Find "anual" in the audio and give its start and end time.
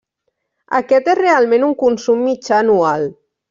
2.65-3.11